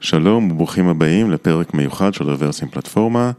[0.00, 3.30] שלום וברוכים הבאים לפרק מיוחד של רוורסים פלטפורמה.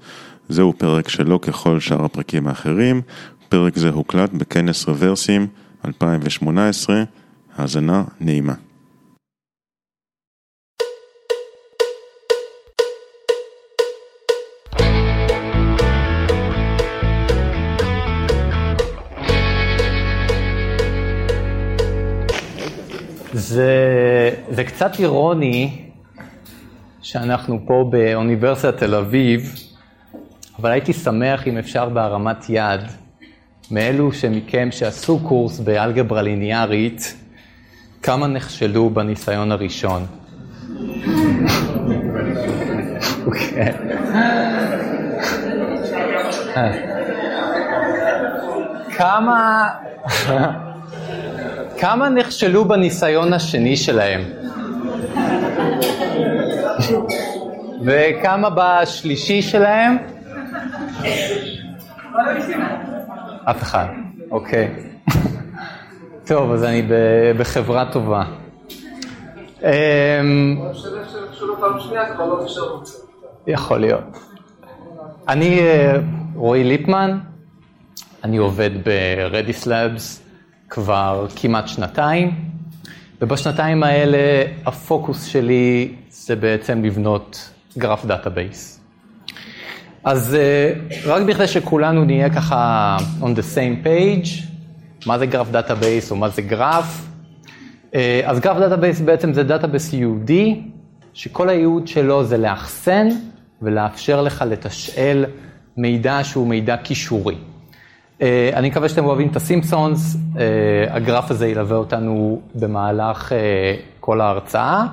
[0.50, 3.02] זהו פרק שלא ככל שאר הפרקים האחרים.
[3.50, 5.48] פרק זה הוקלט בכנס רוורסים
[5.86, 7.04] 2018.
[7.58, 8.54] האזנה נעימה.
[23.34, 25.89] זה, זה קצת אירוני
[27.12, 29.56] שאנחנו פה באוניברסיטת תל אביב,
[30.60, 32.82] אבל הייתי שמח אם אפשר בהרמת יד
[33.72, 37.16] מאלו שמכם שעשו קורס באלגברה ליניארית,
[38.04, 40.06] כמה נכשלו בניסיון הראשון.
[43.26, 43.74] אוקיי.
[48.98, 49.70] כמה...
[51.80, 54.22] כמה נכשלו בניסיון השני שלהם?
[57.86, 59.98] וכמה בשלישי שלהם?
[63.46, 63.86] אף אחד,
[64.32, 64.68] אוקיי.
[66.26, 66.84] טוב, אז אני
[67.38, 68.24] בחברה טובה.
[73.48, 74.18] יכול להיות.
[75.28, 75.60] אני
[76.36, 77.20] רועי ליפמן,
[78.24, 80.20] אני עובד ב-Redis Labs
[80.70, 82.32] כבר כמעט שנתיים,
[83.22, 88.80] ובשנתיים האלה הפוקוס שלי זה בעצם לבנות graph database.
[90.04, 90.38] אז
[91.06, 94.48] רק בכדי שכולנו נהיה ככה on the same page,
[95.06, 97.08] מה זה graph database או מה זה גרף?
[98.26, 100.62] אז graph database בעצם זה database ייעודי,
[101.14, 103.08] שכל הייעוד שלו זה לאחסן
[103.62, 105.26] ולאפשר לך לתשאל
[105.78, 107.36] מידע שהוא מידע קישורי.
[108.54, 110.18] אני מקווה שאתם אוהבים את הסימפסונס,
[110.90, 113.32] הגרף הזה ילווה אותנו במהלך
[114.00, 114.86] כל ההרצאה.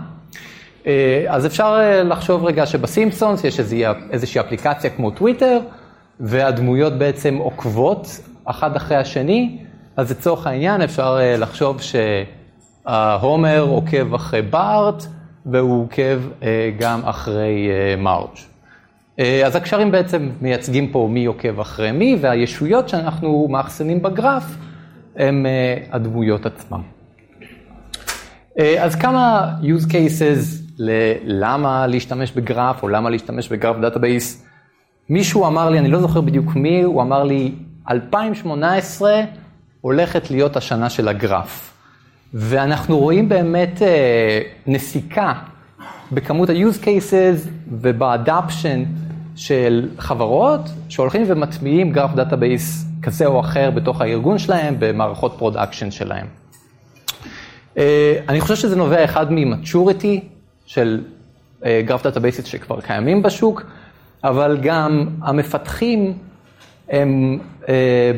[1.28, 3.60] אז אפשר לחשוב רגע שבסימפסונס יש
[4.10, 5.58] איזושהי אפליקציה כמו טוויטר,
[6.20, 9.58] והדמויות בעצם עוקבות אחד אחרי השני,
[9.96, 11.80] אז לצורך העניין אפשר לחשוב
[12.86, 15.06] שהומר עוקב אחרי בארט,
[15.46, 16.20] והוא עוקב
[16.78, 17.68] גם אחרי
[17.98, 18.55] מרג'.
[19.18, 24.56] אז הקשרים בעצם מייצגים פה מי עוקב אחרי מי, והישויות שאנחנו מאחסנים בגרף
[25.16, 25.46] הם
[25.92, 26.82] הדמויות עצמם.
[28.78, 34.46] אז כמה use cases ללמה להשתמש בגרף או למה להשתמש ב graph database.
[35.08, 37.52] מישהו אמר לי, אני לא זוכר בדיוק מי, הוא אמר לי,
[37.90, 39.20] 2018
[39.80, 41.72] הולכת להיות השנה של הגרף.
[42.34, 43.82] ואנחנו רואים באמת
[44.66, 45.32] נסיקה
[46.12, 48.84] בכמות ה-use cases וב adoption
[49.36, 56.26] של חברות שהולכים ומטמיעים graph database כזה או אחר בתוך הארגון שלהם במערכות production שלהם.
[58.28, 60.20] אני חושב שזה נובע אחד מ-maturity
[60.66, 61.04] של
[61.86, 63.62] graph databases שכבר קיימים בשוק,
[64.24, 66.18] אבל גם המפתחים
[66.88, 67.38] הם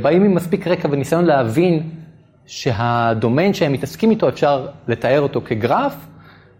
[0.02, 1.90] באים עם מספיק רקע וניסיון להבין
[2.46, 5.94] שהדומיין שהם מתעסקים איתו אפשר לתאר אותו כגרף,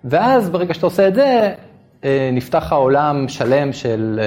[0.05, 1.55] ואז ברגע שאתה עושה את זה,
[2.33, 4.21] נפתח עולם שלם של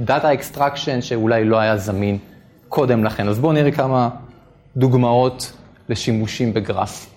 [0.00, 2.18] data extraction שאולי לא היה זמין
[2.68, 3.28] קודם לכן.
[3.28, 4.08] אז בואו נראה כמה
[4.76, 5.52] דוגמאות
[5.88, 7.14] לשימושים בגרף.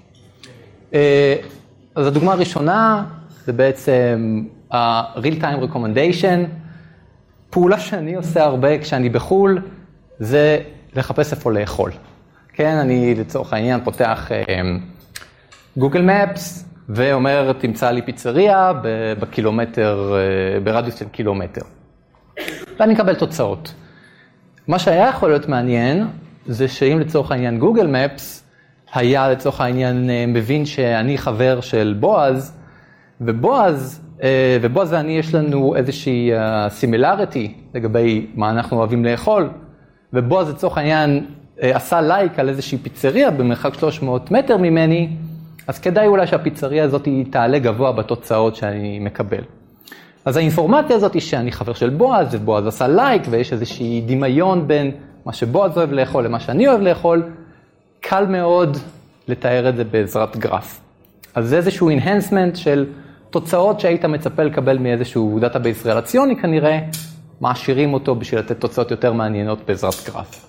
[1.95, 3.05] אז הדוגמה הראשונה
[3.45, 6.49] זה בעצם ה-real time recommendation.
[7.49, 9.61] פעולה שאני עושה הרבה כשאני בחו"ל,
[10.19, 10.59] זה
[10.95, 11.91] לחפש איפה לאכול.
[12.53, 14.31] כן, אני לצורך העניין פותח
[15.77, 18.71] גוגל מפס ואומר, תמצא לי פיצריה
[19.19, 20.13] בקילומטר,
[20.63, 21.61] ברדיוס של קילומטר.
[22.79, 23.73] ואני מקבל תוצאות.
[24.67, 26.07] מה שהיה יכול להיות מעניין,
[26.45, 28.43] זה שאם לצורך העניין גוגל מפס,
[28.93, 32.57] היה לצורך העניין מבין שאני חבר של בועז,
[33.21, 34.01] ובועז,
[34.61, 36.31] ובועז ואני יש לנו איזושהי
[36.69, 39.49] similarity לגבי מה אנחנו אוהבים לאכול,
[40.13, 41.25] ובועז לצורך העניין
[41.61, 45.09] עשה לייק על איזושהי פיצריה במרחק 300 מטר ממני,
[45.67, 49.41] אז כדאי אולי שהפיצריה הזאת תעלה גבוה בתוצאות שאני מקבל.
[50.25, 54.91] אז האינפורמציה הזאת היא שאני חבר של בועז, ובועז עשה לייק, ויש איזושהי דמיון בין
[55.25, 57.23] מה שבועז אוהב לאכול למה שאני אוהב לאכול,
[58.01, 58.77] קל מאוד
[59.27, 60.79] לתאר את זה בעזרת גרף.
[61.35, 62.85] אז זה איזשהו enhancement של
[63.29, 66.79] תוצאות שהיית מצפה לקבל מאיזשהו database רלציוני כנראה,
[67.41, 70.46] מעשירים אותו בשביל לתת תוצאות יותר מעניינות בעזרת גרף.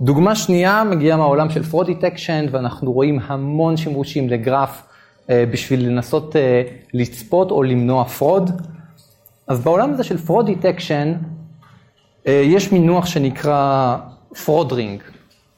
[0.00, 4.82] דוגמה שנייה מגיעה מהעולם של fraud detection, ואנחנו רואים המון שימושים לגרף
[5.28, 6.36] בשביל לנסות
[6.94, 8.50] לצפות או למנוע fraud.
[9.48, 11.24] אז בעולם הזה של fraud detection,
[12.26, 13.96] יש מינוח שנקרא
[14.34, 15.02] fraud ring,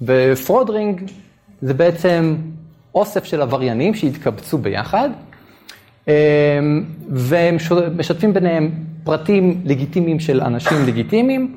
[0.00, 1.10] ו-fraud ring
[1.62, 2.36] זה בעצם
[2.94, 5.08] אוסף של עבריינים שהתקבצו ביחד,
[7.08, 7.56] והם
[7.96, 8.70] משתפים ביניהם
[9.04, 11.56] פרטים לגיטימיים של אנשים לגיטימיים,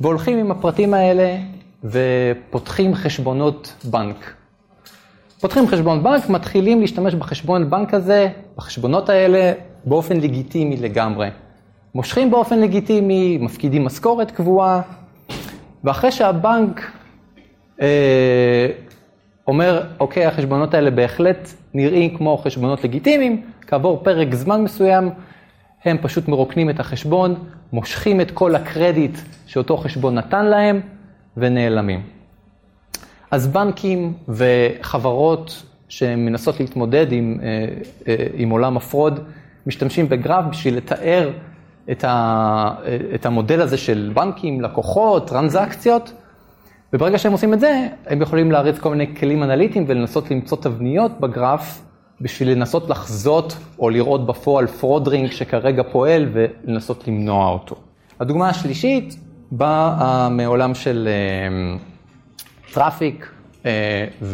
[0.00, 1.36] והולכים עם הפרטים האלה
[1.84, 4.34] ופותחים חשבונות בנק.
[5.40, 9.52] פותחים חשבון בנק, מתחילים להשתמש בחשבון בנק הזה, בחשבונות האלה,
[9.84, 11.28] באופן לגיטימי לגמרי.
[11.94, 14.80] מושכים באופן לגיטימי, מפקידים משכורת קבועה,
[15.84, 16.90] ואחרי שהבנק
[17.82, 18.66] אה,
[19.46, 25.10] אומר, אוקיי, החשבונות האלה בהחלט נראים כמו חשבונות לגיטימיים, כעבור פרק זמן מסוים,
[25.84, 27.34] הם פשוט מרוקנים את החשבון,
[27.72, 30.80] מושכים את כל הקרדיט שאותו חשבון נתן להם,
[31.36, 32.02] ונעלמים.
[33.30, 37.66] אז בנקים וחברות שמנסות להתמודד עם, אה,
[38.08, 39.20] אה, עם עולם ה-fraud,
[39.66, 41.30] משתמשים בגרף בשביל לתאר
[41.90, 42.74] את, ה,
[43.14, 46.12] את המודל הזה של בנקים, לקוחות, טרנזקציות,
[46.92, 51.20] וברגע שהם עושים את זה, הם יכולים להריץ כל מיני כלים אנליטיים ולנסות למצוא תבניות
[51.20, 51.82] בגרף
[52.20, 57.76] בשביל לנסות לחזות או לראות בפועל fraud ring שכרגע פועל ולנסות למנוע אותו.
[58.20, 59.16] הדוגמה השלישית
[59.50, 61.08] באה מעולם של
[62.72, 64.24] traffic uh, uh,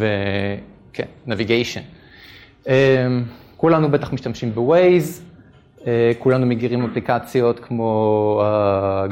[0.93, 1.05] וכן,
[3.57, 5.23] כולנו בטח משתמשים בווייז,
[6.19, 8.43] כולנו מכירים אפליקציות כמו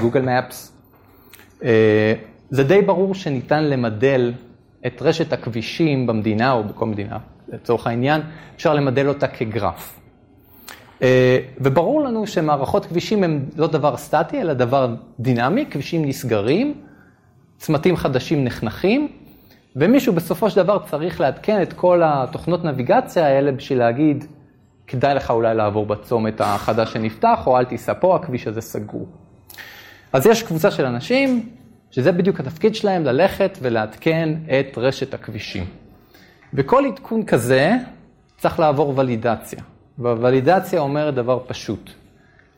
[0.01, 0.73] Google Maps.
[2.51, 4.33] זה די ברור שניתן למדל
[4.87, 7.19] את רשת הכבישים במדינה או בכל מדינה,
[7.49, 8.21] לצורך העניין,
[8.57, 9.98] אפשר למדל אותה כגרף.
[11.03, 16.75] אה, וברור לנו שמערכות כבישים הם לא דבר סטטי, אלא דבר דינמי, כבישים נסגרים,
[17.59, 19.09] צמתים חדשים נחנכים,
[19.77, 24.25] ומישהו בסופו של דבר צריך לעדכן את כל התוכנות נביגציה האלה בשביל להגיד,
[24.87, 29.07] כדאי לך אולי לעבור בצומת החדש שנפתח, או אל תיסע פה, הכביש הזה סגור.
[30.13, 31.49] אז יש קבוצה של אנשים,
[31.91, 35.65] שזה בדיוק התפקיד שלהם, ללכת ולעדכן את רשת הכבישים.
[36.55, 37.73] וכל עדכון כזה
[38.37, 39.61] צריך לעבור ולידציה.
[39.99, 41.91] והוולידציה אומרת דבר פשוט.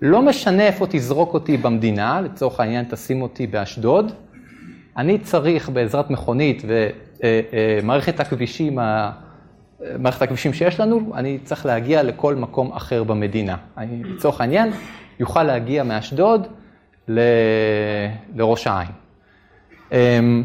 [0.03, 4.13] לא משנה איפה תזרוק אותי במדינה, לצורך העניין תשים אותי באשדוד,
[4.97, 6.63] אני צריך בעזרת מכונית
[7.23, 8.79] ומערכת הכבישים,
[9.99, 13.57] מערכת הכבישים שיש לנו, אני צריך להגיע לכל מקום אחר במדינה.
[13.77, 14.71] אני, לצורך העניין,
[15.21, 16.47] יוכל להגיע מאשדוד
[17.09, 17.21] ל...
[18.37, 18.91] לראש העין.
[19.93, 20.45] אמ,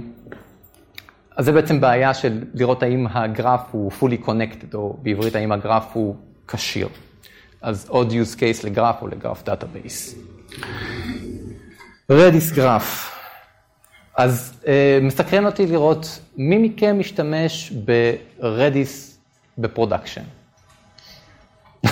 [1.37, 5.85] אז זה בעצם בעיה של לראות האם הגרף הוא fully connected, או בעברית האם הגרף
[5.93, 6.15] הוא
[6.47, 6.89] כשיר.
[7.61, 10.15] אז עוד use case לגרף או לגרף database.
[12.09, 13.15] RedisGraph.
[14.17, 19.19] אז אה, מסקרן אותי לראות מי מכם משתמש ב-Redis
[19.57, 20.21] ב-production.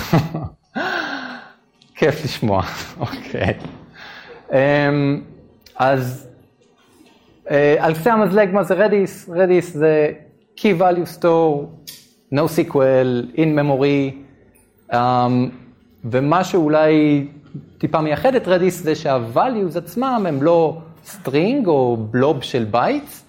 [1.94, 2.62] כיף לשמוע,
[3.00, 3.58] אוקיי.
[4.50, 4.54] um,
[5.76, 6.28] אז
[7.44, 9.28] uh, על קצה המזלג מה זה Redis?
[9.28, 10.12] Redis זה
[10.56, 11.66] Key Value Store,
[12.32, 14.23] NoSQL, In Memory,
[16.04, 17.26] ומה שאולי
[17.78, 23.24] טיפה מייחד את Redis זה שה-values עצמם הם לא string או blob של bytes,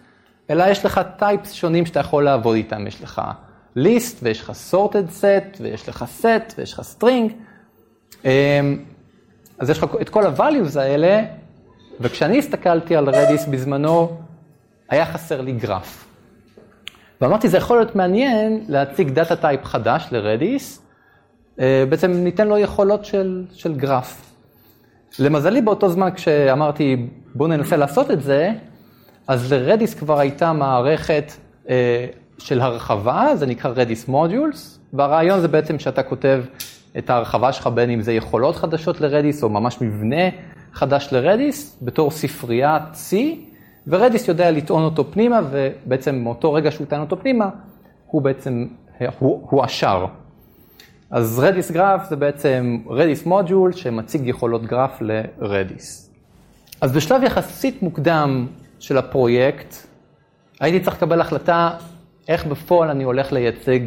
[0.50, 2.88] אלא יש לך types שונים שאתה יכול לעבוד איתם.
[2.88, 3.22] יש לך
[3.78, 7.32] list ויש לך sorted set ויש לך set ויש לך string.
[8.24, 8.26] Um,
[9.60, 11.24] אז יש לך את כל ה-values האלה,
[12.00, 14.18] וכשאני הסתכלתי על Redis בזמנו,
[14.90, 16.06] היה חסר לי גרף.
[17.22, 20.85] ואמרתי, זה יכול להיות מעניין להציג data type חדש ל-Redis,
[21.58, 24.36] בעצם ניתן לו יכולות של, של גרף.
[25.20, 28.52] למזלי באותו זמן כשאמרתי בואו ננסה לעשות את זה,
[29.28, 31.32] אז ל-Redis כבר הייתה מערכת
[31.70, 32.06] אה,
[32.38, 36.44] של הרחבה, זה נקרא Redis Modules, והרעיון זה בעצם שאתה כותב
[36.98, 40.30] את ההרחבה שלך בין אם זה יכולות חדשות ל-Redis או ממש מבנה
[40.74, 43.16] חדש לרדיס בתור ספריית C,
[43.88, 47.50] ורדיס יודע לטעון אותו פנימה, ובעצם מאותו רגע שהוא טען אותו פנימה,
[48.08, 48.68] הוא בעצם,
[49.20, 50.06] הוא, הוא השאר.
[51.16, 56.12] אז רדיס גרף זה בעצם רדיס מודול שמציג יכולות גרף לרדיס.
[56.82, 58.48] אז בשלב יחסית מוקדם
[58.80, 59.76] של הפרויקט,
[60.60, 61.70] הייתי צריך לקבל החלטה
[62.28, 63.80] איך בפועל אני הולך לייצג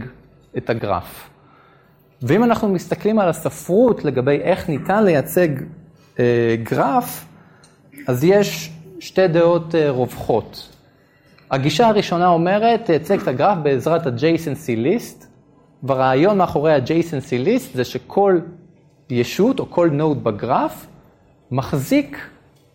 [0.56, 1.30] את הגרף.
[2.22, 5.48] ואם אנחנו מסתכלים על הספרות לגבי איך ניתן לייצג
[6.18, 7.24] אה, גרף,
[8.06, 10.68] אז יש שתי דעות אה, רווחות.
[11.50, 15.27] הגישה הראשונה אומרת, תייצג את הגרף בעזרת adjacency list,
[15.82, 18.38] והרעיון מאחורי ה-adjacency list זה שכל
[19.10, 20.86] ישות או כל node בגרף
[21.50, 22.28] מחזיק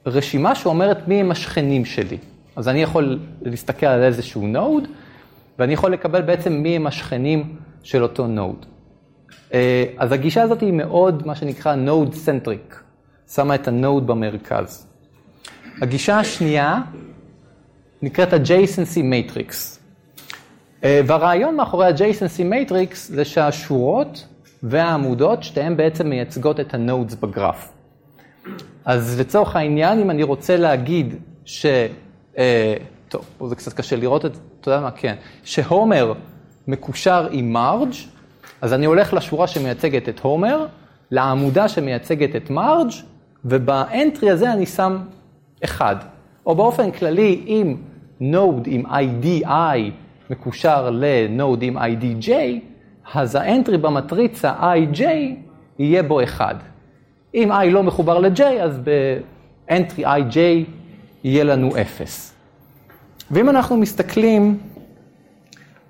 [0.05, 2.17] רשימה שאומרת מי הם השכנים שלי.
[2.55, 4.87] אז אני יכול להסתכל על איזשהו node,
[5.59, 8.65] ואני יכול לקבל בעצם מי הם השכנים של אותו node.
[9.53, 12.83] אה, אז הגישה הזאת היא מאוד, מה שנקרא node centric,
[13.33, 14.87] שמה את ה-node במרכז.
[15.81, 16.81] הגישה השנייה
[18.01, 19.79] נקראת adjacency matrix.
[20.83, 24.27] אה, והרעיון מאחורי ה-adjacency matrix זה שהשורות
[24.63, 27.71] והעמודות, שתיהן בעצם מייצגות את ה-nodes בגרף.
[28.85, 31.65] אז לצורך העניין, אם אני רוצה להגיד ש...
[32.37, 32.75] אה,
[33.09, 34.91] טוב, פה זה קצת קשה לראות את זה, אתה יודע מה?
[34.91, 35.15] כן.
[35.43, 36.13] שהומר
[36.67, 37.93] מקושר עם מרג',
[38.61, 40.65] אז אני הולך לשורה שמייצגת את הומר,
[41.11, 42.91] לעמודה שמייצגת את מרג',
[43.45, 44.97] וב-entry הזה אני שם
[45.63, 45.95] אחד.
[46.45, 47.75] או באופן כללי, אם
[48.19, 50.02] node עם ID I
[50.33, 52.29] מקושר ל-node עם ID J,
[53.13, 55.01] אז ה-entry במטריצה I J
[55.79, 56.55] יהיה בו אחד.
[57.35, 60.37] אם I לא מחובר ל-J, אז באנטרי IJ
[61.23, 62.33] יהיה לנו 0.
[63.31, 64.57] ואם אנחנו מסתכלים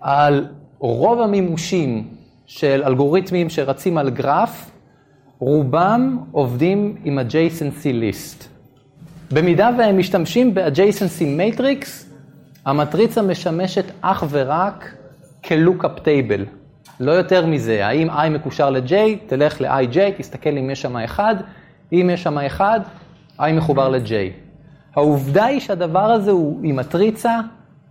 [0.01, 0.47] על
[0.79, 2.07] רוב המימושים
[2.45, 4.71] של אלגוריתמים שרצים על גרף,
[5.39, 8.43] רובם עובדים עם adjacency list.
[9.31, 11.85] במידה והם משתמשים ב-adjacency matrix,
[12.65, 14.96] המטריצה משמשת אך ורק
[15.43, 16.46] כ-lookup table.
[17.00, 18.93] לא יותר מזה, האם i מקושר ל-j,
[19.27, 21.36] תלך ל-ij, תסתכל אם יש שם אחד,
[21.93, 22.79] אם יש שם אחד,
[23.39, 24.12] i מחובר ל-j.
[24.96, 27.39] העובדה היא שהדבר הזה הוא עם מטריצה,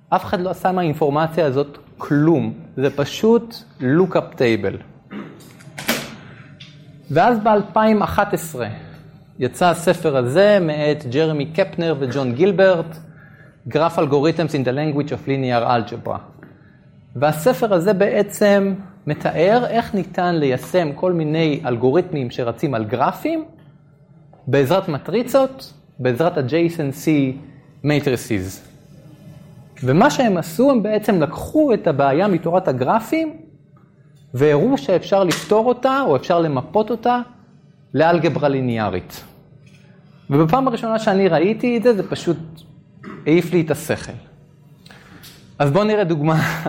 [0.08, 4.76] אף אחד לא עשה מהאינפורמציה הזאת כלום, זה פשוט lookup table.
[7.10, 8.60] ואז ב-2011
[9.38, 12.96] יצא הספר הזה מאת ג'רמי קפנר וג'ון גילברט,
[13.68, 16.18] Graph Algorithms in the Language of Linear Algebra.
[17.16, 18.74] והספר הזה בעצם
[19.06, 23.44] מתאר איך ניתן ליישם כל מיני אלגוריתמים שרצים על גרפים
[24.46, 27.08] בעזרת מטריצות, בעזרת ה-JSNC
[27.84, 28.60] matrices.
[29.84, 33.36] ומה שהם עשו, הם בעצם לקחו את הבעיה מתורת הגרפים
[34.34, 37.20] והראו שאפשר לפתור אותה או אפשר למפות אותה
[37.94, 39.24] לאלגברה ליניארית.
[40.30, 42.38] ובפעם הראשונה שאני ראיתי את זה, זה פשוט
[43.26, 44.12] העיף לי את השכל.
[45.58, 46.64] אז בואו נראה דוגמה,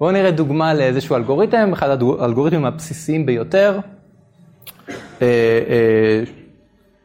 [0.00, 3.80] בואו נראה דוגמה לאיזשהו אלגוריתם, אחד האלגוריתמים הבסיסיים ביותר.
[4.88, 4.92] אה,
[5.22, 6.22] אה,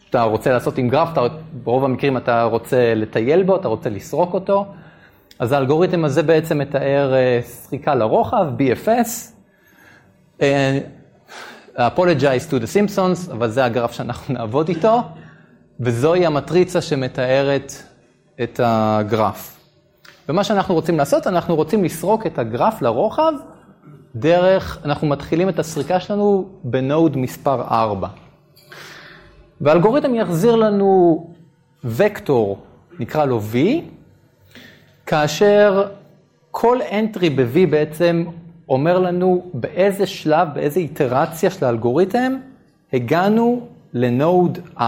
[0.05, 1.21] שאתה רוצה לעשות עם גרף, אתה,
[1.63, 4.65] ברוב המקרים אתה רוצה לטייל בו, אתה רוצה לסרוק אותו.
[5.39, 9.31] אז האלגוריתם הזה בעצם מתאר אה, סריקה לרוחב, BFS.
[11.77, 15.01] apologize to the Simpsons, אבל זה הגרף שאנחנו נעבוד איתו,
[15.79, 17.73] וזוהי המטריצה שמתארת
[18.43, 19.57] את הגרף.
[20.29, 23.33] ומה שאנחנו רוצים לעשות, אנחנו רוצים לסרוק את הגרף לרוחב
[24.15, 28.07] דרך, אנחנו מתחילים את הסריקה שלנו בנוד מספר 4.
[29.61, 31.27] והאלגוריתם יחזיר לנו
[31.83, 32.59] וקטור,
[32.99, 33.57] נקרא לו V,
[35.05, 35.87] כאשר
[36.51, 38.25] כל entry ב-V בעצם
[38.69, 42.35] אומר לנו באיזה שלב, באיזה איטרציה של האלגוריתם
[42.93, 44.81] הגענו ל-node I.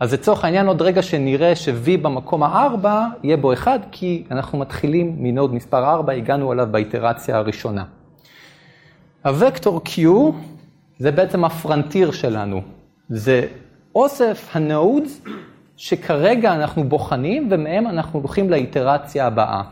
[0.00, 2.86] אז לצורך העניין עוד רגע שנראה ש-V במקום ה-4
[3.22, 7.84] יהיה בו 1, כי אנחנו מתחילים מ-node מספר 4, הגענו אליו באיטרציה הראשונה.
[9.24, 10.00] הוקטור Q
[10.98, 12.62] זה בעצם ה-frontier שלנו.
[13.08, 13.46] זה
[13.94, 15.22] אוסף ה-nodes
[15.76, 19.62] שכרגע אנחנו בוחנים ומהם אנחנו הולכים לאיטרציה הבאה.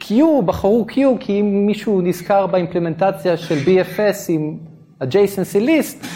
[0.00, 0.12] Q,
[0.46, 4.56] בחרו Q כי אם מישהו נזכר ב-אימפלמנטציה של BFS עם
[5.02, 6.06] adjacency list,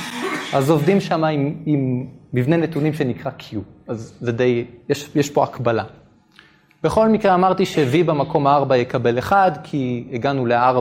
[0.54, 2.06] אז עובדים שם עם, עם
[2.36, 3.56] מבנה נתונים שנקרא Q.
[3.88, 5.84] אז זה די, יש, יש פה הקבלה.
[6.82, 10.80] בכל מקרה אמרתי ש-V במקום 4 יקבל 1, כי הגענו ל-4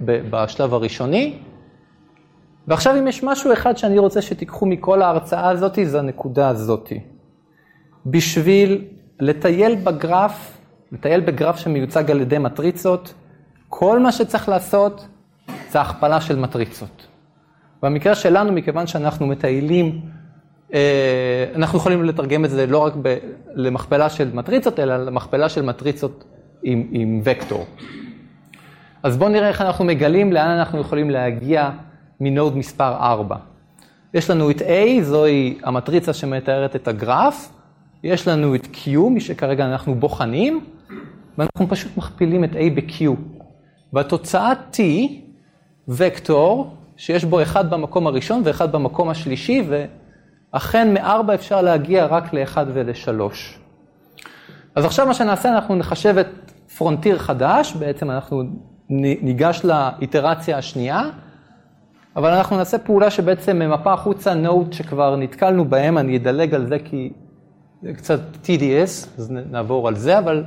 [0.00, 1.38] בשלב הראשוני.
[2.68, 6.92] ועכשיו אם יש משהו אחד שאני רוצה שתיקחו מכל ההרצאה הזאת, זה הנקודה הזאת.
[8.06, 8.84] בשביל
[9.20, 10.58] לטייל בגרף,
[10.92, 13.14] לטייל בגרף שמיוצג על ידי מטריצות,
[13.68, 15.06] כל מה שצריך לעשות
[15.70, 17.06] זה הכפלה של מטריצות.
[17.82, 20.17] במקרה שלנו, מכיוון שאנחנו מטיילים,
[21.54, 23.16] אנחנו יכולים לתרגם את זה לא רק ב,
[23.54, 26.24] למכפלה של מטריצות, אלא למכפלה של מטריצות
[26.62, 27.66] עם, עם וקטור.
[29.02, 31.70] אז בואו נראה איך אנחנו מגלים לאן אנחנו יכולים להגיע
[32.20, 33.36] מנוד מספר 4.
[34.14, 37.52] יש לנו את A, זוהי המטריצה שמתארת את הגרף,
[38.02, 40.64] יש לנו את Q, מי שכרגע אנחנו בוחנים,
[41.38, 43.04] ואנחנו פשוט מכפילים את A ב-Q.
[43.92, 44.78] והתוצאה T,
[45.88, 49.62] וקטור, שיש בו אחד במקום הראשון ואחד במקום השלישי,
[50.52, 53.58] ואכן מארבע אפשר להגיע רק לאחד ולשלוש.
[54.74, 58.42] אז עכשיו מה שנעשה, אנחנו נחשב את פרונטיר חדש, בעצם אנחנו
[58.90, 61.02] ניגש לאיטרציה השנייה,
[62.16, 66.78] אבל אנחנו נעשה פעולה שבעצם ממפה החוצה נוט שכבר נתקלנו בהם, אני אדלג על זה
[66.84, 67.12] כי
[67.82, 70.44] זה קצת TDS, אז נעבור על זה, אבל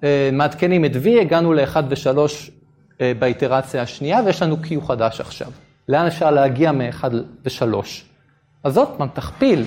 [0.00, 5.50] uh, מעדכנים את V, הגענו ל-1 ו-3 uh, באיטרציה השנייה, ויש לנו Q חדש עכשיו.
[5.88, 7.04] לאן אפשר להגיע מ-1
[7.44, 7.74] ו-3?
[8.64, 9.64] אז עוד פעם, תכפיל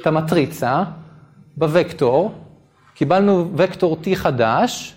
[0.00, 0.82] את המטריצה
[1.56, 2.32] בוקטור,
[2.94, 4.94] קיבלנו וקטור T חדש,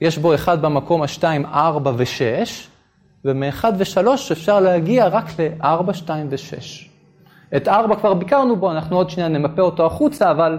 [0.00, 2.50] יש בו 1 במקום ה-2, 4 ו-6,
[3.24, 6.88] ומ-1 ו-3 אפשר להגיע רק ל-4, 2 ו-6.
[7.56, 10.58] את 4 כבר ביקרנו בו, אנחנו עוד שנייה נמפה אותו החוצה, אבל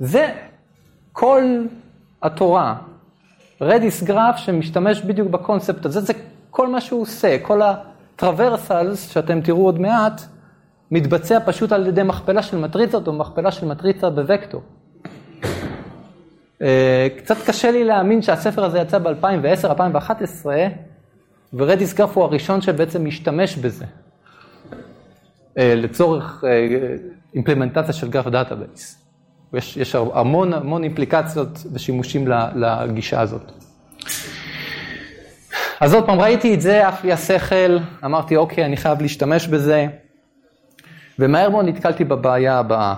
[0.00, 0.32] זה
[1.12, 1.42] כל
[2.22, 2.74] התורה.
[3.60, 6.12] רדיס גרף שמשתמש בדיוק בקונספט הזה, זה
[6.50, 10.22] כל מה שהוא עושה, כל הטרוורסלס שאתם תראו עוד מעט,
[10.94, 14.62] מתבצע פשוט על ידי מכפלה של מטריצות או מכפלה של מטריצה בווקטור.
[16.62, 20.46] אה, קצת קשה לי להאמין שהספר הזה יצא ב-2010-2011,
[21.54, 23.84] ו-RedisGraph הוא הראשון שבעצם משתמש בזה,
[25.58, 26.66] אה, לצורך אה,
[27.34, 29.04] אימפלמנטציה של גרף database.
[29.54, 33.52] יש, יש המון המון אימפליקציות ושימושים לגישה הזאת.
[35.80, 39.86] אז עוד פעם, ראיתי את זה, עף לי השכל, אמרתי, אוקיי, אני חייב להשתמש בזה,
[41.18, 42.94] ומהר מאוד נתקלתי בבעיה הבאה.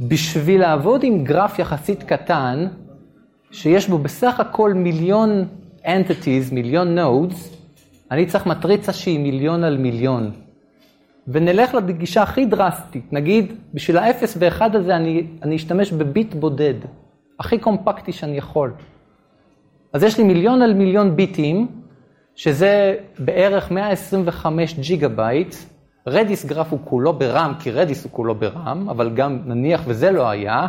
[0.00, 2.66] בשביל לעבוד עם גרף יחסית קטן,
[3.50, 5.44] שיש בו בסך הכל מיליון
[5.84, 7.36] entities, מיליון nodes,
[8.10, 10.30] אני צריך מטריצה שהיא מיליון על מיליון.
[11.28, 16.74] ונלך לגישה הכי דרסטית, נגיד, בשביל האפס ואחד הזה אני, אני אשתמש בביט בודד,
[17.40, 18.72] הכי קומפקטי שאני יכול.
[19.92, 21.68] אז יש לי מיליון על מיליון ביטים,
[22.36, 25.54] שזה בערך 125 ג'יגה בייט,
[26.06, 30.66] RedisGraph הוא כולו ברם, כי Redis הוא כולו ברם, אבל גם נניח וזה לא היה,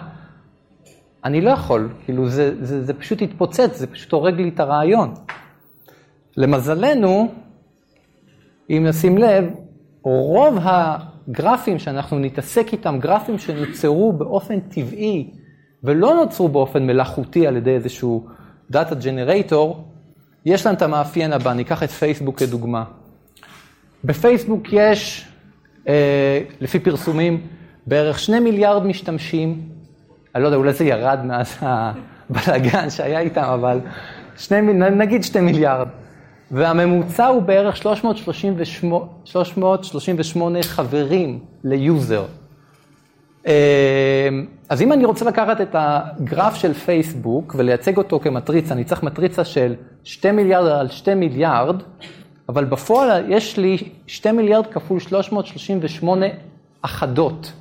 [1.26, 5.14] אני לא יכול, כאילו זה, זה, זה פשוט התפוצץ, זה פשוט הורג לי את הרעיון.
[6.38, 7.32] למזלנו,
[8.70, 9.46] אם נשים לב,
[10.04, 15.32] רוב הגרפים שאנחנו נתעסק איתם, גרפים שנוצרו באופן טבעי
[15.84, 18.28] ולא נוצרו באופן מלאכותי על ידי איזשהו
[18.72, 19.88] דאטה ג'נרייטור,
[20.46, 22.84] יש להם את המאפיין הבא, ניקח את פייסבוק כדוגמה.
[24.06, 25.28] בפייסבוק יש,
[25.88, 27.42] אה, לפי פרסומים,
[27.88, 29.62] בערך שני מיליארד משתמשים,
[30.36, 33.80] אני לא יודע, אולי זה ירד מאז הבלאגן שהיה איתם, אבל
[34.38, 35.88] שני, נגיד שתי מיליארד.
[36.52, 42.26] והממוצע הוא בערך 338, 338 חברים ל user.
[43.48, 44.30] אה,
[44.70, 49.44] אז אם אני רוצה לקחת את הגרף של פייסבוק ולייצג אותו כמטריצה, אני צריך מטריצה
[49.44, 51.84] של 2 מיליארד על 2 מיליארד,
[52.50, 53.78] אבל בפועל יש לי
[54.08, 56.26] 2 מיליארד כפול 338
[56.82, 57.54] אחדות.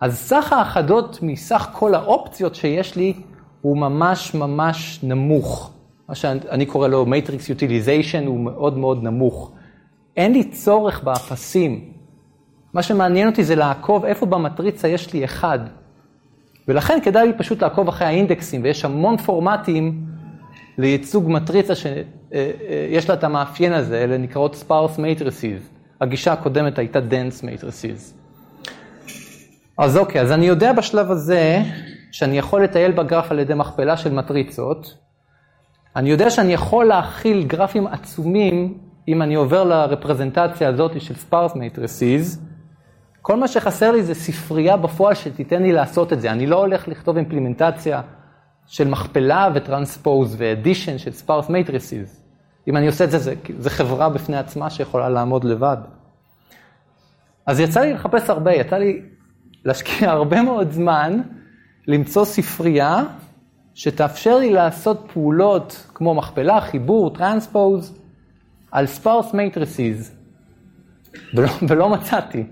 [0.00, 3.14] אז סך האחדות מסך כל האופציות שיש לי
[3.60, 5.70] הוא ממש ממש נמוך.
[6.08, 9.50] מה שאני קורא לו Matrix Utilization הוא מאוד מאוד נמוך.
[10.16, 11.92] אין לי צורך באפסים.
[12.74, 15.58] מה שמעניין אותי זה לעקוב איפה במטריצה יש לי אחד.
[16.68, 20.06] ולכן כדאי לי פשוט לעקוב אחרי האינדקסים, ויש המון פורמטים
[20.78, 21.74] לייצוג מטריצה
[22.34, 25.76] אה, אה, לה את המאפיין הזה, אלה נקראות sparse matrices.
[26.00, 28.12] הגישה הקודמת הייתה dense matrices.
[29.78, 31.62] אז אוקיי, אז אני יודע בשלב הזה
[32.12, 34.96] שאני יכול לטייל בגרף על ידי מכפלה של מטריצות.
[35.96, 42.38] אני יודע שאני יכול להכיל גרפים עצומים אם אני עובר לרפרזנטציה הזאת של sparse matrices.
[43.22, 46.30] כל מה שחסר לי זה ספרייה בפועל שתיתן לי לעשות את זה.
[46.30, 48.00] אני לא הולך לכתוב אימפלימנטציה
[48.66, 52.26] של מכפלה וטרנספוז ואדישן של sparse matrices.
[52.68, 55.76] אם אני עושה את זה, זה, זה חברה בפני עצמה שיכולה לעמוד לבד.
[57.46, 59.02] אז יצא לי לחפש הרבה, יצא לי
[59.64, 61.20] להשקיע הרבה מאוד זמן
[61.86, 63.04] למצוא ספרייה
[63.74, 67.98] שתאפשר לי לעשות פעולות כמו מכפלה, חיבור, טרנספוז,
[68.70, 70.10] על sparse matrices,
[71.34, 72.44] ולא, ולא מצאתי.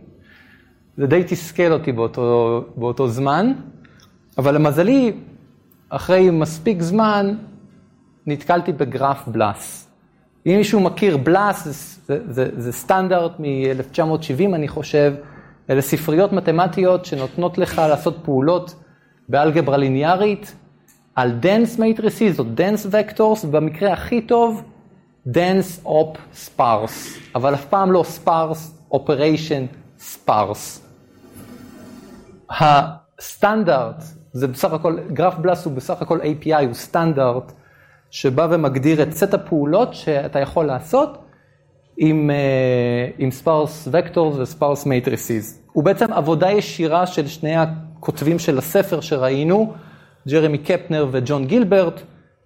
[0.96, 3.52] זה די תסכל אותי באותו, באותו זמן,
[4.38, 5.12] אבל למזלי,
[5.96, 7.36] אחרי מספיק זמן,
[8.26, 9.90] נתקלתי בגרף בלאס.
[10.46, 11.72] אם מישהו מכיר בלאס, זה,
[12.06, 15.14] זה, זה, זה סטנדרט מ-1970, אני חושב,
[15.70, 18.74] אלה ספריות מתמטיות שנותנות לך לעשות פעולות
[19.28, 20.54] באלגברה ליניארית,
[21.14, 24.62] על dense matrices או dense vectors, ובמקרה הכי טוב,
[25.28, 30.80] dense op sparse, אבל אף פעם לא sparse operation sparse.
[32.50, 37.52] הסטנדרט, זה בסך הכל, גרף בלאס הוא בסך הכל API, הוא סטנדרט
[38.10, 41.18] שבא ומגדיר את סט הפעולות שאתה יכול לעשות
[41.96, 45.58] עם, אה, עם sparse vectors ו-sparse matrices.
[45.72, 49.72] הוא בעצם עבודה ישירה של שני הכותבים של הספר שראינו,
[50.28, 52.00] ג'רמי קפנר וג'ון גילברט,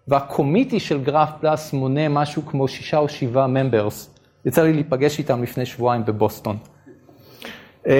[0.09, 4.15] והקומיטי של גרף פלאס מונה משהו כמו שישה או שבעה ממברס.
[4.45, 6.57] יצא לי להיפגש איתם לפני שבועיים בבוסטון.
[7.87, 7.93] אמ,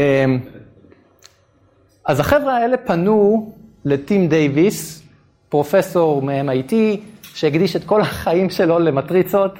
[2.05, 3.53] אז החבר'ה האלה פנו
[3.89, 5.03] לטים דייוויס,
[5.49, 6.75] פרופסור מ-MIT,
[7.23, 9.53] שהקדיש את כל החיים שלו למטריצות,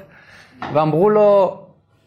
[0.75, 1.61] ואמרו לו,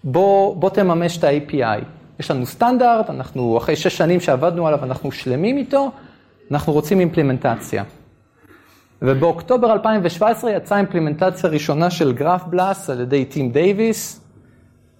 [0.03, 1.83] בוא, בוא תממש את ה-API.
[2.19, 5.91] יש לנו סטנדרט, אנחנו אחרי שש שנים שעבדנו עליו, אנחנו שלמים איתו,
[6.51, 7.83] אנחנו רוצים אימפלימנטציה.
[9.01, 14.21] ובאוקטובר 2017 יצאה אימפלימנטציה ראשונה של GraphBLAS על ידי טים דייוויס,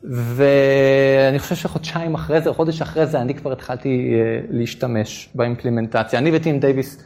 [0.03, 6.19] ואני חושב שחודשיים אחרי זה, או חודש אחרי זה, אני כבר התחלתי אה, להשתמש באימפלימנטציה.
[6.19, 7.03] אני וטים דייוויס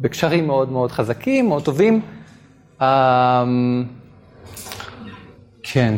[0.00, 2.00] בקשרים מאוד מאוד חזקים, מאוד טובים.
[2.82, 3.44] אה,
[5.62, 5.96] כן.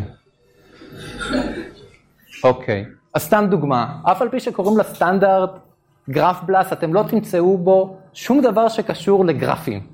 [2.45, 2.85] אוקיי,
[3.15, 5.51] אז סתם דוגמה, אף על פי שקוראים לה סטנדרט
[6.11, 9.87] גרף בלאס, אתם לא תמצאו בו שום דבר שקשור לגרפים.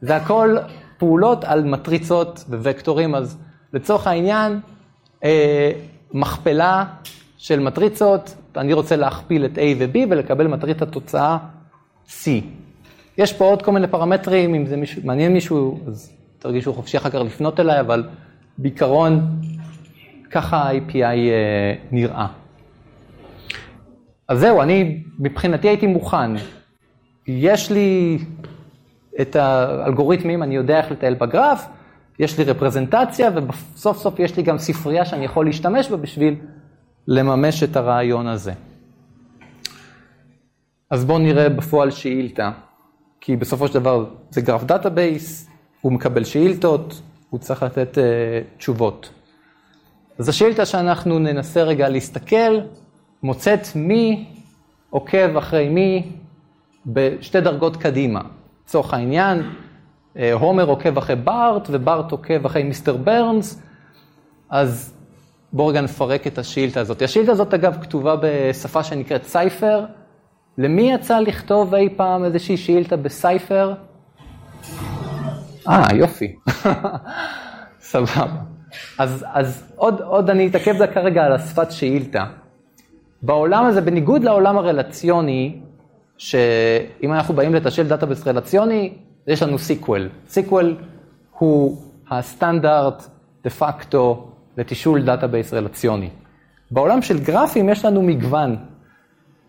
[0.00, 0.56] זה הכל
[0.98, 3.38] פעולות על מטריצות ווקטורים, אז
[3.72, 4.60] לצורך העניין,
[5.24, 5.72] אה,
[6.12, 6.84] מכפלה
[7.38, 11.38] של מטריצות, אני רוצה להכפיל את A ו-B ולקבל מטריצת תוצאה
[12.08, 12.28] C.
[13.18, 17.10] יש פה עוד כל מיני פרמטרים, אם זה מישהו, מעניין מישהו, אז תרגישו חופשי אחר
[17.10, 18.08] כך לפנות אליי, אבל
[18.58, 19.40] בעיקרון,
[20.30, 22.26] ככה ה-API אה, נראה.
[24.28, 26.30] אז זהו, אני מבחינתי הייתי מוכן.
[27.26, 28.18] יש לי
[29.20, 31.66] את האלגוריתמים, אני יודע איך לטייל בגרף,
[32.18, 33.30] יש לי רפרזנטציה,
[33.74, 36.34] וסוף סוף יש לי גם ספרייה שאני יכול להשתמש בה בשביל
[37.08, 38.52] לממש את הרעיון הזה.
[40.90, 42.50] אז בואו נראה בפועל שאילתה,
[43.20, 45.48] כי בסופו של דבר זה graph database,
[45.80, 49.10] הוא מקבל שאילתות, הוא צריך לתת uh, תשובות.
[50.18, 52.58] אז השאילתה שאנחנו ננסה רגע להסתכל,
[53.22, 54.26] מוצאת מי
[54.90, 56.12] עוקב אחרי מי
[56.86, 58.20] בשתי דרגות קדימה.
[58.64, 59.42] לצורך העניין,
[60.16, 63.62] אה, הומר עוקב אחרי בארט וברט עוקב אחרי מיסטר ברנס,
[64.50, 64.94] אז
[65.52, 67.02] בואו רגע נפרק את השאילתה הזאת.
[67.02, 69.84] השאילתה הזאת אגב כתובה בשפה שנקראת סייפר.
[70.58, 73.74] למי יצא לכתוב אי פעם איזושהי שאילתה בסייפר?
[75.68, 76.36] אה, יופי.
[77.80, 78.26] סבבה.
[78.98, 82.24] אז, אז עוד, עוד אני אתעכב דקה רגע על השפת שאילתה.
[83.22, 85.60] בעולם הזה, בניגוד לעולם הרלציוני,
[86.18, 88.94] שאם אנחנו באים לתשאל database רלציוני,
[89.26, 90.08] יש לנו SQL.
[90.28, 90.76] SQL
[91.38, 91.76] הוא
[92.10, 93.06] הסטנדרט
[93.44, 96.10] דה פקטו לתשאול database רלציוני.
[96.70, 98.56] בעולם של גרפים יש לנו מגוון.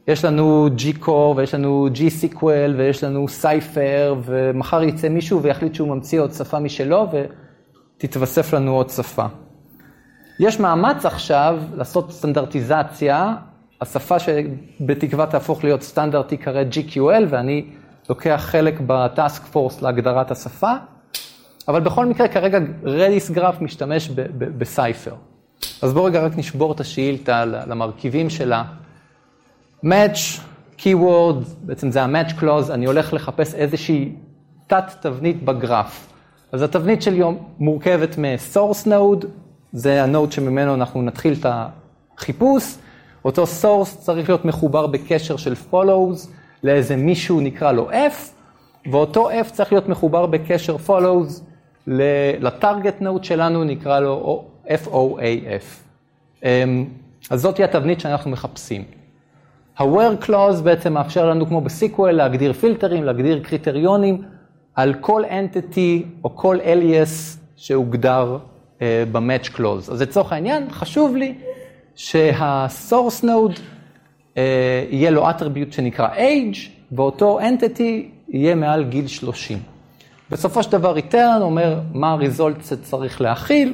[0.09, 6.21] יש לנו G-Core ויש לנו G-SQL ויש לנו Cypher ומחר יצא מישהו ויחליט שהוא ממציא
[6.21, 7.07] עוד שפה משלו
[7.97, 9.25] ותתווסף לנו עוד שפה.
[10.39, 13.33] יש מאמץ עכשיו לעשות סטנדרטיזציה,
[13.81, 17.65] השפה שבתקווה תהפוך להיות סטנדרט תיקרא GQL ואני
[18.09, 20.73] לוקח חלק בטאסק פורס להגדרת השפה,
[21.67, 25.13] אבל בכל מקרה כרגע רדיס גרף משתמש בסייפר.
[25.81, 28.63] אז בואו רגע רק נשבור את השאילתה למרכיבים שלה.
[29.85, 30.41] Match,
[30.77, 34.11] keyword, בעצם זה ה-match clause, אני הולך לחפש איזושהי
[34.67, 36.13] תת תבנית בגרף.
[36.51, 37.21] אז התבנית שלי
[37.59, 39.25] מורכבת מ-source node,
[39.73, 41.45] זה ה node שממנו אנחנו נתחיל את
[42.17, 42.75] החיפוש.
[43.25, 46.27] אותו source צריך להיות מחובר בקשר של follows
[46.63, 48.29] לאיזה מישהו נקרא לו F,
[48.91, 51.41] ואותו F צריך להיות מחובר בקשר follows
[52.39, 55.65] ל target node שלנו, נקרא לו FOAF.
[56.43, 56.85] אמ,
[57.29, 58.98] אז זאתי התבנית שאנחנו מחפשים.
[59.79, 64.21] ה-where clause בעצם מאפשר לנו, כמו בסיקוול, להגדיר פילטרים, להגדיר קריטריונים
[64.75, 68.37] על כל entity או כל alias שהוגדר
[68.77, 69.91] uh, ב-match clause.
[69.91, 71.35] אז לצורך העניין, חשוב לי
[71.95, 73.59] שה-source node
[74.37, 76.57] אה, יהיה לו attribute שנקרא age,
[76.91, 79.57] ואותו entity יהיה מעל גיל 30.
[80.31, 83.73] בסופו של דבר return אומר מה ה-result שצריך להכיל,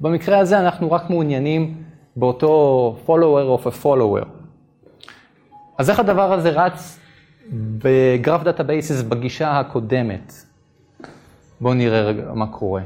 [0.00, 1.74] במקרה הזה אנחנו רק מעוניינים
[2.16, 4.43] באותו follower of a follower.
[5.78, 6.98] אז איך הדבר הזה רץ
[7.52, 10.32] ב graph databases בגישה הקודמת?
[11.60, 12.82] בואו נראה רגע מה קורה.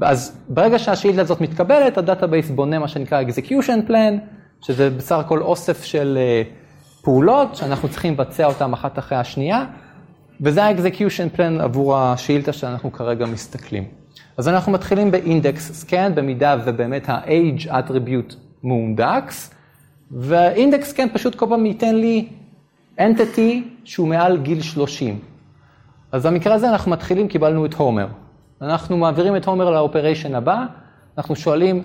[0.00, 4.14] אז ברגע שהשאילתה הזאת מתקבלת, ה database בונה מה שנקרא execution plan,
[4.60, 6.42] שזה בסך הכל אוסף של אה,
[7.02, 9.64] פעולות שאנחנו צריכים לבצע אותן אחת אחרי השנייה,
[10.40, 13.84] וזה ה-execution plan עבור השאילתה שאנחנו כרגע מסתכלים.
[14.36, 19.54] אז אנחנו מתחילים ב-index scan, במידה ובאמת ה-age attribute מאונדקס,
[20.12, 22.28] וה-index scan פשוט כל פעם ייתן לי
[22.98, 25.18] entity שהוא מעל גיל 30.
[26.12, 28.06] אז במקרה הזה אנחנו מתחילים, קיבלנו את הומר.
[28.62, 30.64] אנחנו מעבירים את הומר ל operation הבא,
[31.18, 31.82] אנחנו שואלים,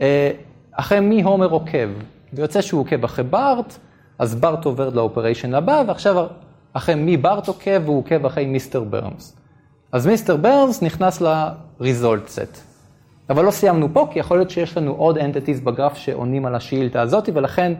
[0.00, 0.30] אה,
[0.72, 1.88] אחרי מי הומר עוקב?
[2.32, 3.78] ויוצא שהוא עוקב אחרי בארט,
[4.18, 6.26] אז בארט עובר ל operation הבא, ועכשיו
[6.72, 9.36] אחרי מי בארט עוקב, הוא עוקב אחרי מיסטר ברנס.
[9.92, 12.69] אז מיסטר ברנס נכנס ל-result set.
[13.30, 17.02] אבל לא סיימנו פה, כי יכול להיות שיש לנו עוד entities בגרף שעונים על השאילתה
[17.02, 17.72] הזאת, ולכן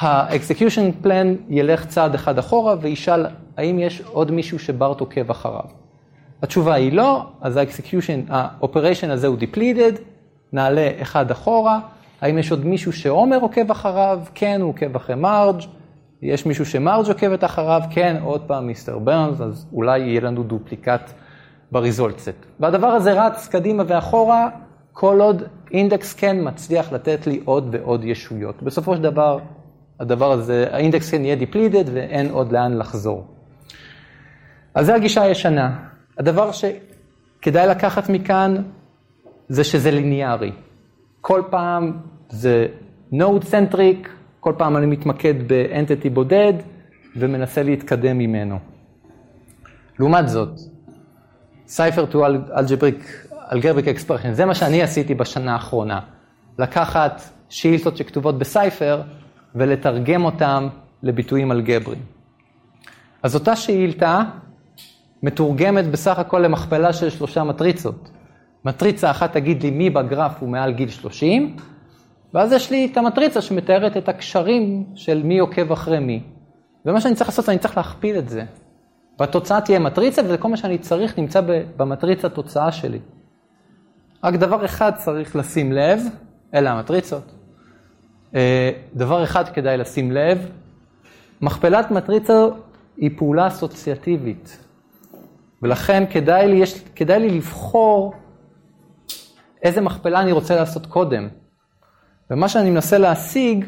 [0.00, 5.64] ה-execution plan ילך צעד אחד אחורה וישאל האם יש עוד מישהו שבארט עוקב אחריו.
[6.42, 10.00] התשובה היא לא, אז ה-execution, ה-operation הזה הוא depleted,
[10.52, 11.80] נעלה אחד אחורה,
[12.20, 14.20] האם יש עוד מישהו שעומר עוקב אחריו?
[14.34, 15.62] כן, הוא עוקב אחרי מרג',
[16.22, 21.12] יש מישהו שמרג' עוקבת אחריו, כן, עוד פעם מיסטר ברנס, אז אולי יהיה לנו duplicate
[21.72, 22.46] ב result set.
[22.60, 24.48] והדבר הזה רץ קדימה ואחורה,
[24.92, 28.62] כל עוד index scan מצליח לתת לי עוד ועוד ישויות.
[28.62, 29.38] בסופו של דבר,
[30.00, 33.26] הדבר הזה, ה index scan יהיה depleted ואין עוד לאן לחזור.
[34.74, 35.78] אז זו הגישה הישנה.
[36.18, 38.56] הדבר שכדאי לקחת מכאן
[39.48, 40.52] זה שזה ליניארי.
[41.20, 41.92] כל פעם
[42.28, 42.66] זה
[43.12, 44.08] node centric,
[44.40, 46.52] כל פעם אני מתמקד באנטיטי בודד
[47.16, 48.58] ומנסה להתקדם ממנו.
[49.98, 50.48] לעומת זאת,
[51.68, 56.00] Cipher to Algebraic, Algebraic Expression, זה מה שאני עשיתי בשנה האחרונה.
[56.58, 59.02] לקחת שאילתות שכתובות בסייפר
[59.54, 60.68] ולתרגם אותן
[61.02, 62.02] לביטויים אלגבריים.
[63.22, 64.22] אז אותה שאילתה
[65.22, 68.10] מתורגמת בסך הכל למכפלה של שלושה מטריצות.
[68.64, 71.56] מטריצה אחת תגיד לי מי בגרף הוא מעל גיל 30,
[72.34, 76.22] ואז יש לי את המטריצה שמתארת את הקשרים של מי עוקב אחרי מי.
[76.86, 78.44] ומה שאני צריך לעשות, אני צריך להכפיל את זה.
[79.18, 81.40] והתוצאה תהיה מטריצה, וזה כל מה שאני צריך נמצא
[81.76, 82.98] במטריצה תוצאה שלי.
[84.24, 86.02] רק דבר אחד צריך לשים לב,
[86.54, 87.34] אלה המטריצות.
[88.34, 90.50] אה, דבר אחד כדאי לשים לב,
[91.40, 92.46] מכפלת מטריצה
[92.96, 94.64] היא פעולה אסוציאטיבית.
[95.62, 98.14] ולכן כדאי לי, יש, כדאי לי לבחור
[99.62, 101.28] איזה מכפלה אני רוצה לעשות קודם.
[102.30, 103.64] ומה שאני מנסה להשיג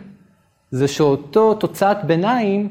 [0.70, 2.68] זה שאותו תוצאת ביניים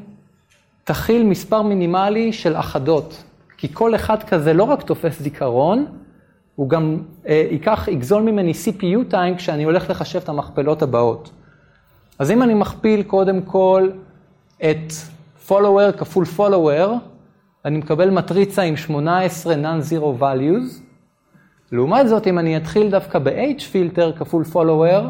[0.90, 3.22] תכיל מספר מינימלי של אחדות.
[3.58, 5.86] כי כל אחד כזה לא רק תופס זיכרון,
[6.54, 11.30] הוא גם אה, ייקח, יגזול ממני CPU time כשאני הולך לחשב את המכפלות הבאות.
[12.18, 13.90] אז אם אני מכפיל קודם כל
[14.56, 14.92] את
[15.48, 16.90] follower כפול follower,
[17.64, 20.80] אני מקבל מטריצה עם 18 non-zero values.
[21.72, 25.04] לעומת זאת, אם אני אתחיל דווקא ב-H filter כפול follower,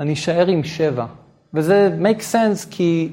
[0.00, 1.06] אני אשאר עם 7.
[1.54, 3.10] וזה make sense כי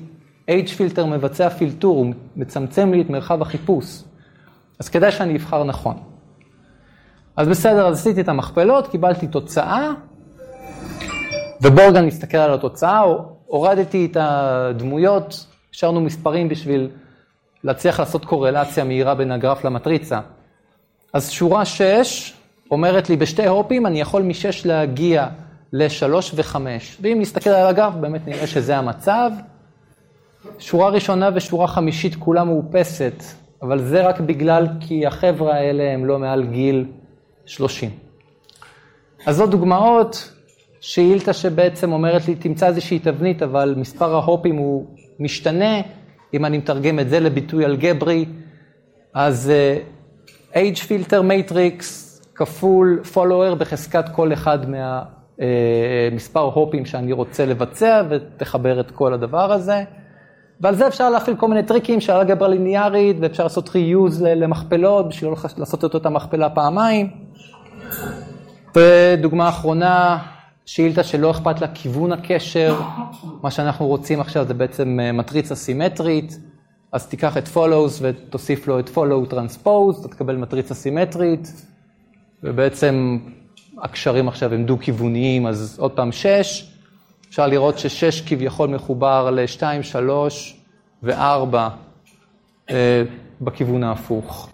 [0.49, 4.03] H filter מבצע פילטור, הוא מצמצם לי את מרחב החיפוש.
[4.79, 5.97] אז כדאי שאני אבחר נכון.
[7.37, 9.91] אז בסדר, אז עשיתי את המכפלות, קיבלתי תוצאה,
[11.61, 13.01] ובורגן נסתכל על התוצאה,
[13.45, 16.89] הורדתי את הדמויות, השארנו מספרים בשביל
[17.63, 20.19] להצליח לעשות קורלציה מהירה בין הגרף למטריצה.
[21.13, 22.33] אז שורה 6
[22.71, 25.27] אומרת לי, בשתי הופים אני יכול מ-6 להגיע
[25.73, 26.55] ל-3 ו-5.
[27.01, 29.31] ואם נסתכל על הגרף, באמת נראה שזה המצב.
[30.59, 33.23] שורה ראשונה ושורה חמישית כולה מאופסת,
[33.61, 36.85] אבל זה רק בגלל כי החבר'ה האלה הם לא מעל גיל
[37.45, 37.89] 30.
[39.25, 40.31] אז זו דוגמאות,
[40.81, 44.85] שאילתה שבעצם אומרת לי, תמצא איזושהי תבנית, אבל מספר ההופים הוא
[45.19, 45.81] משתנה.
[46.33, 48.25] אם אני מתרגם את זה לביטוי אלגברי,
[49.13, 51.83] אז uh, age filter matrix
[52.35, 59.51] כפול follower בחזקת כל אחד מהמספר uh, הופים שאני רוצה לבצע, ותחבר את כל הדבר
[59.51, 59.83] הזה.
[60.61, 65.29] ועל זה אפשר להפעיל כל מיני טריקים של אלגברה ליניארית, ואפשר לעשות reuse למכפלות, בשביל
[65.29, 67.09] לא לעשות את אותה מכפלה פעמיים.
[68.75, 70.17] ודוגמה אחרונה,
[70.65, 72.81] שאילתה שלא אכפת לה כיוון הקשר,
[73.43, 76.39] מה שאנחנו רוצים עכשיו זה בעצם אה, מטריצה סימטרית,
[76.91, 81.65] אז תיקח את follows ותוסיף לו את follow transpose, אתה תקבל מטריצה סימטרית,
[82.43, 83.17] ובעצם
[83.81, 86.74] הקשרים עכשיו הם דו-כיווניים, אז עוד פעם 6,
[87.29, 90.61] אפשר לראות ש-6 כביכול מחובר ל-2, 3
[91.03, 91.57] ו-4
[92.69, 93.03] אה,
[93.41, 94.49] בכיוון ההפוך.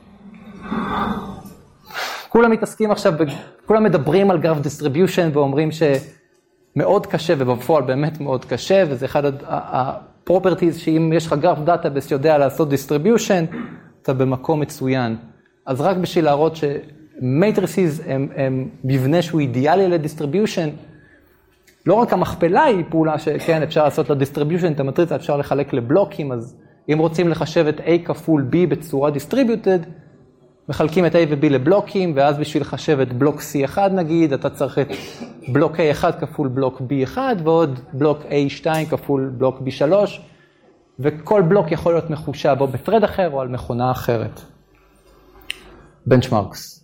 [2.29, 3.13] כולם מתעסקים עכשיו,
[3.65, 9.56] כולם מדברים על graph distribution ואומרים שמאוד קשה, ובפועל באמת מאוד קשה, וזה אחד ה
[9.56, 13.45] properties שאם יש לך graph database שיודע לעשות distribution,
[14.01, 15.15] אתה במקום מצוין.
[15.65, 20.69] אז רק בשביל להראות ש matrices הם, הם מבנה שהוא אידיאלי ל distribution,
[21.85, 26.31] לא רק המכפלה היא פעולה שכן, אפשר לעשות ל distribution, את המטריצה אפשר לחלק לבלוקים,
[26.31, 26.55] אז
[26.93, 29.79] אם רוצים לחשב את A כפול B בצורה distributed,
[30.69, 34.87] מחלקים את A ו-B לבלוקים, ואז בשביל לחשב את בלוק C1 נגיד, אתה צריך את
[35.47, 39.93] בלוק A1 כפול בלוק B1, ועוד בלוק A2 כפול בלוק B3,
[40.99, 44.41] וכל בלוק יכול להיות מחושב או בפרד אחר או על מכונה אחרת.
[46.05, 46.80] בנצ'מרקס.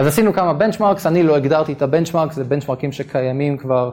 [0.00, 3.90] אז עשינו כמה בנצ'מרקס, אני לא הגדרתי את הבנצ'מרקס, זה בנצ'מרקים שקיימים כבר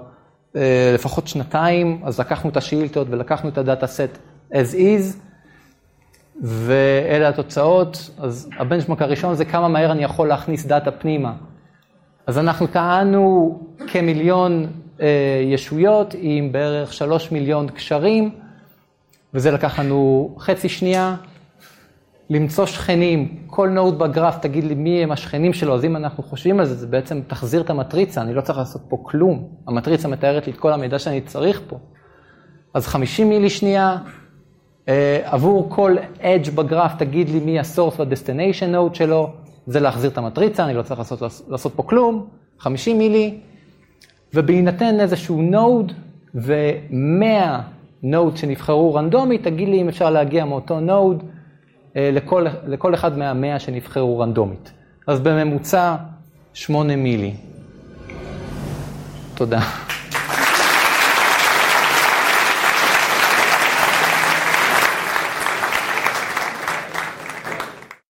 [0.56, 4.18] אה, לפחות שנתיים, אז לקחנו את השאילתות ולקחנו את הדאטה סט
[4.54, 5.18] as is,
[6.42, 8.10] ואלה התוצאות.
[8.18, 11.34] אז ה benchmark הראשון זה כמה מהר אני יכול להכניס דאטה פנימה.
[12.28, 14.68] אז אנחנו טענו כמיליון
[15.02, 18.30] אה, ישויות עם בערך שלוש מיליון קשרים,
[19.34, 21.16] וזה לקח לנו חצי שנייה.
[22.30, 26.60] למצוא שכנים, כל node בגרף תגיד לי מי הם השכנים שלו, אז אם אנחנו חושבים
[26.60, 29.48] על זה, זה בעצם תחזיר את המטריצה, אני לא צריך לעשות פה כלום.
[29.68, 31.78] המטריצה מתארת לי את כל המידע שאני צריך פה.
[32.74, 33.98] אז 50 מילי שנייה,
[35.24, 39.30] עבור כל edge בגרף תגיד לי מי ה-source וה-destination node שלו,
[39.68, 42.28] זה להחזיר את המטריצה, אני לא צריך לעשות, לעשות פה כלום,
[42.60, 43.40] 50 מילי,
[44.34, 45.94] ובהינתן איזשהו node
[46.36, 47.60] ו-100
[48.04, 51.24] node שנבחרו רנדומית, תגיד לי אם אפשר להגיע מאותו node
[51.98, 54.72] לכל, לכל אחד מהמאה שנבחרו רנדומית.
[55.08, 55.96] אז בממוצע
[56.54, 57.36] 8 מילי.
[59.36, 59.60] תודה.